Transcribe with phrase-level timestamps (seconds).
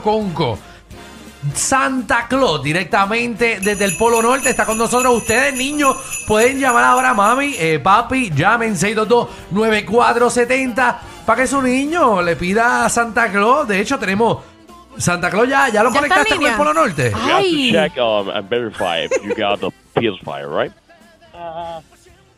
[0.00, 0.58] Conco.
[1.54, 5.16] Santa Claus directamente desde el Polo Norte está con nosotros.
[5.16, 12.20] Ustedes, niños, pueden llamar ahora a mami, eh, papi, llamen 622-9470 para que su niño
[12.22, 13.68] le pida a Santa Claus.
[13.68, 14.38] De hecho, tenemos
[14.96, 16.54] Santa Claus ya, ya lo ¿Ya conectaste con el?
[16.56, 17.10] Polo Norte.
[17.10, 17.72] You have to Ay.
[17.72, 20.72] check um, and verify if you got the PS5, right?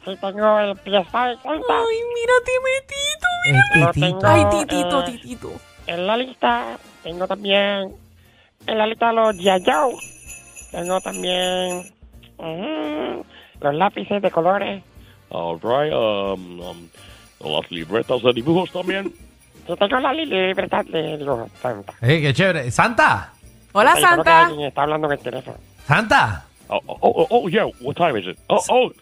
[0.04, 1.40] Sí tengo el PS5 Santa.
[1.44, 3.62] Ay, mira, Timitito, mira.
[4.24, 5.52] Ay, titito, titito.
[5.86, 7.94] En la lista tengo también
[8.66, 9.36] en la lista los.
[9.36, 9.94] Joe.
[10.70, 11.82] Tengo también
[12.38, 13.20] mm,
[13.60, 14.82] los lápices de colores.
[15.30, 15.92] All right.
[15.92, 16.88] Um, um,
[17.40, 19.12] las libretas de dibujos también.
[19.68, 21.92] Yo tengo la li- libreta de dibujos Santa.
[22.02, 22.70] Eh, qué chévere.
[22.70, 23.32] Santa,
[23.72, 24.46] Hola, creo que Santa.
[24.46, 25.56] alguien está hablando en el teléfono.
[25.86, 27.64] Santa, Oh, oh, oh, oh, yeah.
[27.80, 28.38] What time is it?
[28.48, 28.92] Oh, oh.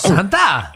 [0.00, 0.72] Santa.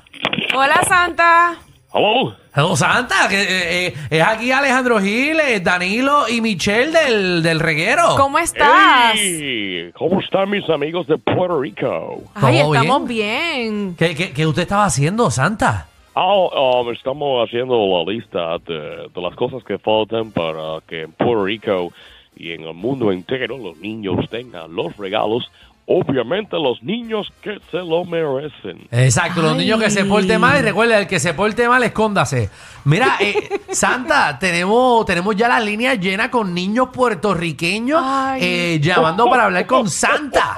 [0.55, 1.57] Hola, Santa.
[1.91, 2.35] Hello.
[2.57, 7.59] Hello, Santa, que eh, eh, es aquí Alejandro Gil, eh, Danilo y Michelle del, del
[7.59, 8.15] reguero.
[8.17, 9.15] ¿Cómo estás?
[9.17, 12.23] Hey, ¿cómo están mis amigos de Puerto Rico?
[12.37, 13.97] Ay, ¿Todo estamos bien.
[13.99, 15.89] ¿Qué, qué, qué usted estaba haciendo, Santa?
[16.15, 21.11] Oh, um, estamos haciendo la lista de, de las cosas que faltan para que en
[21.11, 21.93] Puerto Rico
[22.37, 25.51] y en el mundo entero los niños tengan los regalos.
[25.87, 28.89] Obviamente los niños que se lo merecen.
[28.91, 29.59] Exacto, los Ay.
[29.59, 32.49] niños que se porten mal y recuerda, el que se porte mal, escóndase.
[32.87, 38.03] Mira, eh, Santa, tenemos, tenemos ya las líneas llenas con niños puertorriqueños
[38.39, 40.57] eh, llamando para hablar con Santa.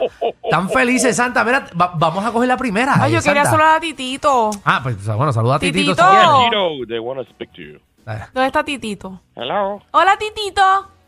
[0.49, 1.43] Tan felices, Santa.
[1.45, 2.95] Mira, va- vamos a coger la primera.
[2.97, 4.51] Ay, yo quería saludar a Titito.
[4.65, 5.93] Ah, pues bueno, saluda a Titito.
[5.93, 6.05] Titito.
[6.05, 6.51] si quieres.
[6.51, 7.79] Tito, they want to speak to you.
[8.07, 9.21] Eh, ¿Dónde está Titito?
[9.35, 9.83] Hello.
[9.91, 10.63] Hola, Titito.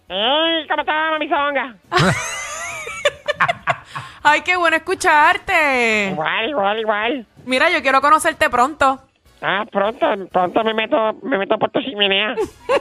[0.08, 1.76] Hey, ¿Cómo está, mami Songa?
[4.22, 6.10] Ay, qué bueno escucharte.
[6.12, 7.26] Igual, igual, igual.
[7.44, 9.00] Mira, yo quiero conocerte pronto.
[9.40, 12.34] Ah, pronto, pronto me meto, me meto por tu chimenea.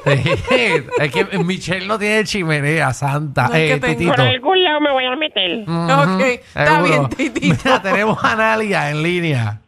[0.06, 3.48] es que Michelle no tiene chimenea, Santa.
[3.48, 3.98] No es eh, que tengo.
[4.00, 4.16] Titito.
[4.16, 5.62] Por algún lado me voy a meter.
[5.62, 6.84] Ok, está Seguro.
[6.84, 7.56] bien, Titito.
[7.64, 9.62] Mira, tenemos a Analia en línea.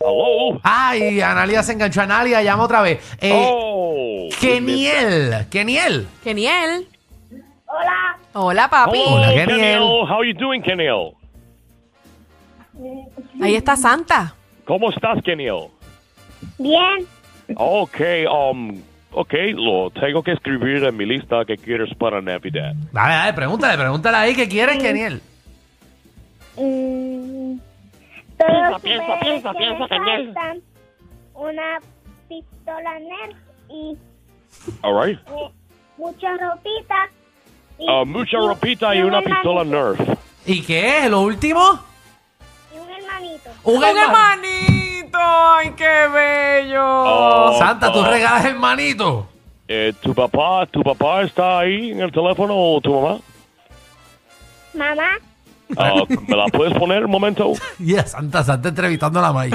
[0.00, 0.60] Hello.
[0.64, 2.00] Ay, Analia se enganchó.
[2.00, 2.98] Analia, llama otra vez.
[3.20, 4.28] Eh, oh.
[4.40, 6.08] Keniel, Keniel.
[6.24, 6.88] Keniel.
[8.32, 8.68] Hola.
[8.68, 8.98] Papi.
[9.06, 9.46] Hola, Keniel.
[9.48, 9.82] Keniel.
[10.08, 11.12] How you doing, Keniel?
[13.42, 14.34] Ahí está Santa.
[14.64, 15.68] ¿Cómo estás, Keniel?
[16.58, 17.06] Bien,
[17.56, 18.80] Okay, um,
[19.12, 22.74] okay, lo tengo que escribir en mi lista que quieres para Navidad.
[22.92, 25.20] Dale, dale, pregúntale, pregúntale ahí qué quieres, Keniel.
[26.56, 27.58] mm,
[28.38, 30.60] Piensa, piensa, piensa, que piensa, faltan,
[31.34, 31.78] una
[32.28, 33.36] pistola Nerf
[33.68, 33.96] y
[34.82, 35.18] All right.
[35.28, 35.50] eh,
[35.98, 37.10] mucha ropita.
[37.80, 40.00] Y, Uh, mucha ropita y un una pistola Nerf.
[40.46, 41.80] ¿Y qué es lo último?
[42.74, 43.50] Y un hermanito.
[43.64, 45.18] Un, hermanito.
[45.18, 46.82] Ay, qué bello.
[46.84, 47.58] Oh.
[47.58, 48.04] Santa, tú Oh.
[48.10, 49.26] regalas hermanito.
[49.66, 53.18] Eh, ¿Tu papá, tu papá está ahí en el teléfono o tu mamá?
[54.74, 55.08] Mamá,
[55.76, 55.92] Ah,
[56.26, 57.52] ¿Me la puedes poner un momento?
[57.78, 59.50] Ya, Santa, Santa entrevistando a la May.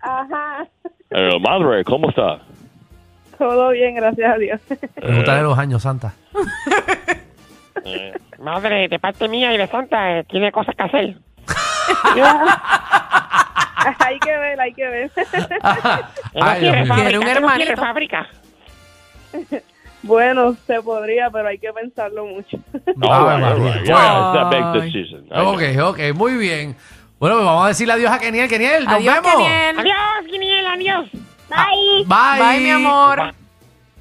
[0.00, 0.66] ajá.
[1.10, 2.38] Eh, madre, ¿cómo está?
[3.36, 4.60] Todo bien, gracias a Dios.
[4.94, 6.14] Pregúntale los años, Santa.
[8.38, 11.16] Madre, de parte mía y de Santa, eh, tiene cosas que hacer.
[13.98, 15.10] hay que ver, hay que ver.
[15.16, 15.26] Él
[16.34, 16.86] no Ay, quiere Dios mío.
[16.86, 17.76] fábrica, Quiere un no hermanito.
[17.76, 18.26] fábrica.
[20.02, 22.58] bueno, se podría, pero hay que pensarlo mucho.
[23.02, 23.84] all Ave right, all right.
[23.86, 25.24] Yeah, it's a big decision.
[25.26, 25.54] I know.
[25.54, 26.76] Ok, ok, muy bien.
[27.18, 28.48] Bueno, pues vamos a decirle adiós a Keniel.
[28.48, 29.32] Keniel, nos Adiós, vemos.
[29.34, 29.78] Keniel.
[29.78, 31.10] Adiós, Guiniel, adiós.
[31.50, 32.04] Bye.
[32.06, 32.40] Bye.
[32.40, 33.34] Bye, mi amor.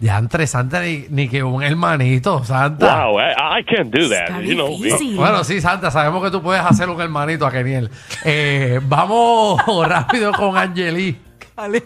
[0.02, 3.06] Ya entre Santa ni, ni que un hermanito, Santa.
[3.08, 4.42] Wow, I, I can't do that.
[4.42, 4.78] You know.
[5.18, 7.90] Bueno, sí, Santa, sabemos que tú puedes hacer un hermanito a Keniel.
[8.24, 11.18] Eh, vamos rápido con Angeli.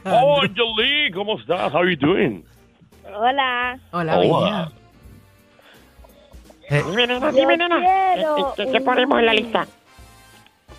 [0.05, 1.73] Oh, Angelique, ¿cómo estás?
[1.73, 2.45] How you doing?
[3.15, 3.79] Hola.
[3.91, 4.71] Hola, Hola.
[6.69, 7.81] Eh, Dime, nena, dime, Yo nena.
[8.55, 9.67] ¿Qué, qué- un- ponemos en la lista?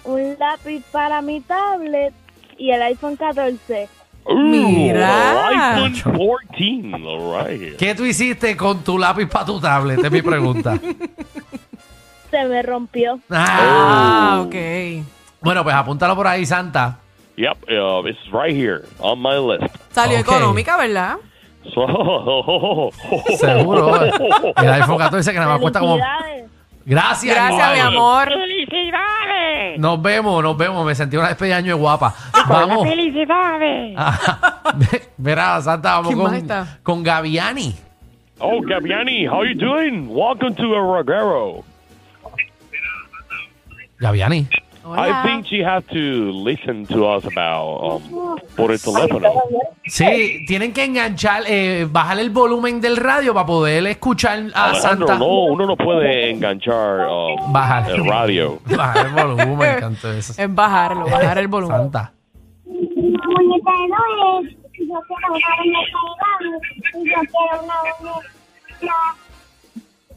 [0.04, 2.14] Un lápiz para mi tablet
[2.58, 3.88] y el iPhone 14.
[4.26, 5.48] Ooh, Mira.
[5.48, 7.06] iPhone 14.
[7.06, 7.76] All right.
[7.76, 10.02] ¿Qué tú hiciste con tu lápiz para tu tablet?
[10.02, 10.78] Es mi pregunta.
[12.30, 13.20] Se me rompió.
[13.30, 14.38] Ah.
[14.38, 14.54] Ah, ok.
[15.40, 16.98] Bueno, pues apúntalo por ahí, Santa.
[17.36, 19.74] Yep, uh, it's right here on my list.
[19.92, 20.28] Salió Ok.
[20.28, 21.16] económica, ¿verdad?
[23.38, 24.04] Seguro.
[24.56, 25.98] El iPhone 14 que nada más cuesta como...
[26.86, 28.28] Gracias, Gracias, mi amor.
[28.28, 29.78] ¡Felicidades!
[29.78, 30.84] Nos vemos, nos vemos.
[30.84, 32.14] Me sentí una despedida de año de guapa.
[32.48, 32.86] Vamos.
[32.86, 33.96] ¡Felicidades!
[35.16, 36.78] Verá, Santa, vamos ¿Quién más con, está?
[36.82, 37.74] con Gaviani.
[38.40, 40.08] Oh, Gaviani, how you doing?
[40.08, 41.64] Welcome to a Reguero.
[43.98, 44.48] Gaviani.
[44.86, 45.22] Hola.
[45.22, 49.28] I think she has to listen to us about um, por el teléfono.
[49.86, 55.06] Sí, tienen que enganchar, eh, bajar el volumen del radio para poder escuchar a Alejandro,
[55.06, 55.18] Santa.
[55.18, 57.90] no, uno no puede enganchar um, Bajar.
[57.90, 58.58] el radio.
[58.76, 60.34] Bajar el volumen, me encantó eso.
[60.36, 61.76] Es bajarlo, bajar el volumen.
[61.78, 62.12] Santa.
[62.66, 66.50] muñeca de Noé, yo quiero una muñeca de Gaby,
[66.92, 69.16] y yo quiero una muñeca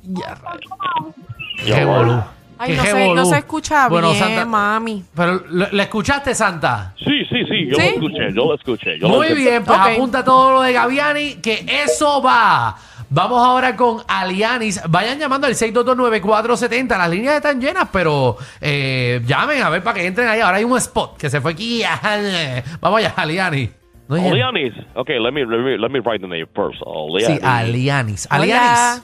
[0.03, 2.36] Ya, Qué bueno.
[2.59, 5.03] Ay, no se, no se escucha Bueno, bien, Santa- mami.
[5.15, 6.93] Pero, ¿lo- ¿le escuchaste, Santa?
[6.97, 7.81] Sí, sí, sí, yo ¿Sí?
[7.81, 8.99] lo escuché, yo lo escuché.
[8.99, 9.85] Yo Muy bien, pues Ok.
[9.93, 12.75] apunta todo lo de Gaviani, que eso va.
[13.09, 14.81] Vamos ahora con Alianis.
[14.89, 16.97] Vayan llamando al 6229470.
[16.97, 20.41] Las líneas están llenas, pero eh, llamen a ver para que entren ahí.
[20.41, 21.83] Ahora hay un spot que se fue aquí.
[22.81, 23.69] Vamos allá, Aliani.
[24.09, 24.73] No Oleanis.
[24.95, 26.81] Okay, let me, let me let me write the name first.
[26.85, 27.39] Oleanis.
[27.39, 28.27] Sí, Alianis.
[28.31, 28.41] Hola.
[28.43, 29.03] Alianis.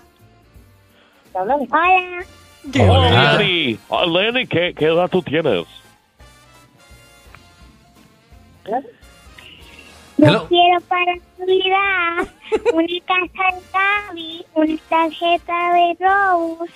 [1.34, 1.56] Hola.
[1.56, 1.68] Oh,
[2.74, 2.92] Hola.
[3.36, 3.78] Oleani.
[3.90, 5.66] Oleani, ¿qué, ¿qué edad tú tienes?
[10.18, 10.48] Yo Hello.
[10.48, 12.28] quiero para Navidad
[12.74, 16.72] una casa de Gaby, una tarjeta de Rose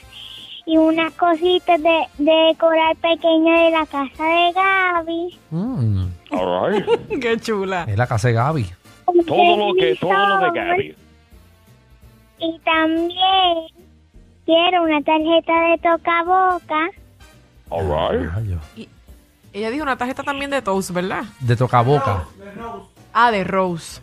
[0.66, 5.40] y unas cositas de, de decorar pequeña de la casa de Gaby.
[5.52, 6.86] Mm, All right.
[7.22, 7.86] Qué chula.
[7.88, 8.66] es la casa de Gaby.
[9.26, 10.96] todo lo que, todo lo de Gaby.
[12.40, 13.68] Y también
[14.48, 16.90] quiero una tarjeta de toca boca.
[17.70, 18.34] All right.
[18.34, 18.62] Rayos.
[19.54, 21.24] Ella dijo una tarjeta también de Toast, ¿verdad?
[21.42, 22.24] De toca boca.
[23.14, 24.02] Ah, de Rose.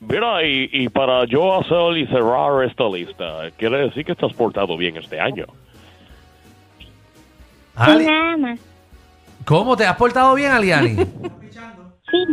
[0.00, 4.76] Mira, y, y para yo hacer y cerrar esta lista, quiere decir que estás portado
[4.76, 5.46] bien este año.
[6.80, 6.86] Y
[7.76, 8.60] Ali- nada más.
[9.44, 10.96] ¿Cómo te has portado bien, Aliani?
[12.10, 12.26] Sí.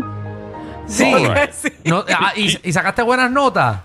[0.88, 1.14] Sí.
[1.14, 1.52] Alright.
[1.52, 1.70] Sí.
[1.86, 3.80] No, ah, y, y sacaste buenas notas.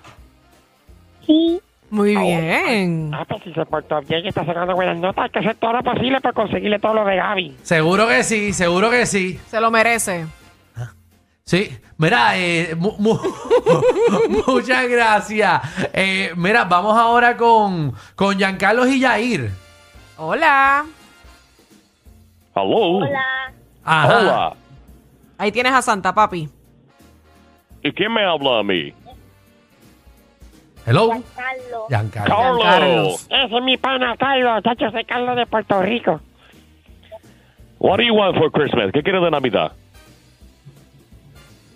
[1.26, 1.60] Sí.
[1.90, 3.10] Muy bien.
[3.12, 5.72] Ah, pues si se portó bien y está sacando buenas notas, hay que hacer todo
[5.72, 7.56] lo posible para conseguirle todo lo de Gaby.
[7.62, 9.40] Seguro que sí, seguro que sí.
[9.48, 10.26] Se lo merece.
[11.44, 13.19] Sí, mira, eh, mu- mu-
[14.46, 15.60] muchas gracias.
[15.92, 19.50] Eh, mira, vamos ahora con, con Giancarlos y Yair.
[20.16, 20.84] Hola.
[22.54, 23.00] Hello.
[23.84, 24.19] Ajá.
[24.19, 24.52] Hola.
[25.38, 26.48] Ahí tienes a Santa Papi.
[27.82, 28.92] ¿Y quién me habla a mí?
[30.90, 31.08] Hello.
[31.37, 32.62] Carlos.
[32.64, 33.26] Carlos.
[33.31, 36.20] Ese es mi pana Carlos, chacho, soy Carlos de Puerto Rico.
[37.78, 38.90] What do you want for Christmas?
[38.92, 39.70] ¿Qué quieres de Navidad?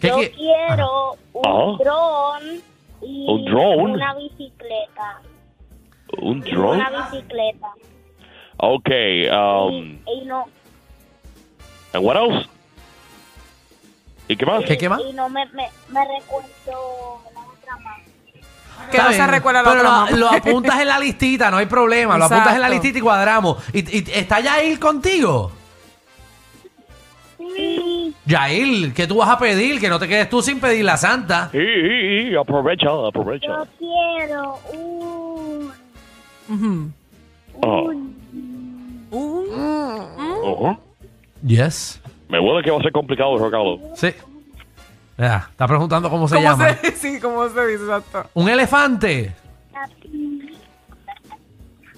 [0.00, 1.84] ¿Qué Yo qui- quiero un Ajá.
[1.84, 2.62] dron
[3.02, 3.90] y ¿Un dron?
[3.93, 5.20] una bicicleta.
[6.20, 6.84] ¿Un drone?
[6.84, 7.69] Una bicicleta.
[8.56, 9.28] Okay.
[9.28, 10.44] Um, Y no,
[11.93, 12.49] and what else?
[14.26, 14.64] ¿Y qué más?
[14.64, 15.00] ¿Qué, qué más?
[15.00, 18.00] y no me, me, me recuerdo la otra más.
[18.90, 20.10] Que no se recuerda la pero otra lo, mamá.
[20.16, 22.16] lo apuntas en la listita, no hay problema.
[22.19, 22.72] Lo apuntas en la Exacto.
[22.75, 23.56] listita y cuadramos.
[23.72, 25.50] ¿Y, y está Yair contigo?
[27.38, 28.14] Sí.
[28.26, 29.81] Yair, ¿qué tú vas a pedir?
[29.81, 31.48] Que no te quedes tú sin pedir la santa.
[31.52, 33.46] Sí, sí, sí, aprovecha, aprovecha.
[33.46, 35.72] Yo quiero un,
[36.48, 36.90] Ujú.
[37.60, 37.82] Oh.
[37.90, 38.14] un
[39.16, 40.76] Uh, Ujú.
[41.46, 42.00] Yes.
[42.28, 43.78] Me huele que va a ser complicado el regalo.
[43.94, 44.08] Sí.
[45.16, 46.69] Mira, está preguntando cómo se ¿Cómo llama.
[46.75, 48.28] se, sí, ¿cómo se dice exacto?
[48.34, 49.34] ¿Un elefante?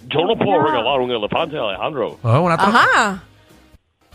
[0.09, 2.19] Yo no puedo regalar un elefante, Alejandro.
[2.23, 3.23] Oh, una tro- Ajá.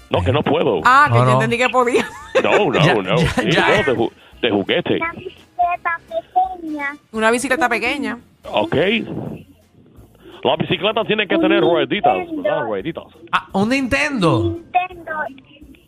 [0.10, 0.82] No, que no puedo.
[0.86, 1.32] Ah, que No, yo no.
[1.34, 2.06] entendí que podía.
[2.44, 3.18] No, no, Ya, no.
[3.18, 3.68] ya, Sí, ya.
[3.70, 4.12] no, de, ju-
[4.42, 4.98] de juguete.
[5.00, 6.00] una bicicleta
[6.60, 6.96] pequeña.
[7.12, 8.18] Una bicicleta pequeña.
[8.46, 8.76] Ok.
[10.44, 12.62] La bicicleta tiene que tener rueditas, ¿verdad?
[12.64, 13.04] Rueditas.
[13.32, 14.44] Ah, un Nintendo.
[14.44, 15.12] Nintendo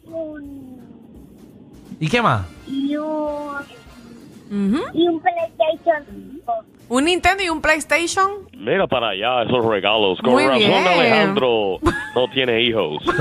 [0.05, 0.72] un,
[1.99, 2.41] ¿Y qué más?
[2.67, 3.05] y un,
[4.51, 4.81] Ujú.
[4.93, 6.53] y un PlayStation 5.
[6.89, 8.29] Un Nintendo y un PlayStation.
[8.57, 10.19] Mira para allá esos regalos.
[10.21, 10.87] Con Muy razón bien.
[10.87, 11.79] Alejandro
[12.15, 13.01] no tiene hijos.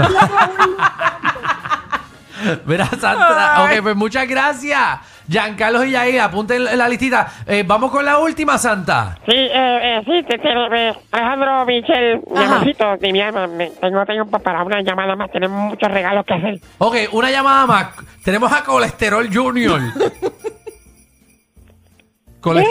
[2.66, 3.66] Mira, Santa.
[3.66, 3.76] Ay.
[3.78, 4.98] Ok, pues muchas gracias.
[5.32, 7.26] Giancarlos y Yair, apunten en la listita.
[7.46, 9.16] Eh, vamos con la última, Santa.
[9.26, 10.48] Sí, eh, eh, sí, te, te-
[10.88, 15.58] eh, Alejandro Michel, amorcito, de mi alma, me- tengo tiempo para una llamada más, tenemos
[15.70, 16.60] muchos regalos que hacer.
[16.78, 17.88] Ok, una llamada más.
[18.22, 19.80] Tenemos a Colesterol Junior.
[22.40, 22.64] Cole-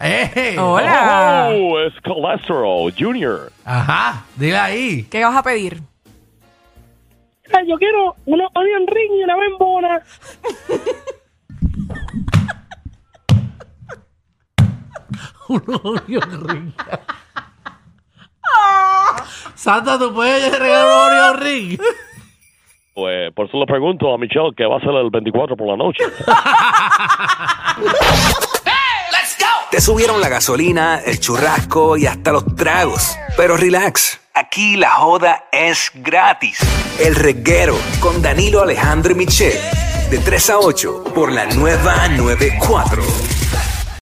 [0.00, 1.48] Eh, Hola.
[1.50, 3.50] Oh, es Cholesterol Junior.
[3.64, 5.02] Ajá, dile ahí.
[5.10, 5.80] ¿Qué vas a pedir?
[7.66, 10.00] Yo quiero unos onion ring y una bembona.
[15.48, 16.72] Un Oreo ring.
[19.54, 21.80] Santa, ¿tú puedes regalar un Oreo ring?
[22.94, 25.76] Pues por eso le pregunto a Michelle que va a ser el 24 por la
[25.76, 26.04] noche.
[29.70, 33.16] Te subieron la gasolina, el churrasco y hasta los tragos.
[33.36, 36.60] Pero relax, aquí la joda es gratis.
[37.00, 39.58] El reguero con Danilo Alejandro y Michel.
[40.10, 43.02] De 3 a 8 por la nueva 94.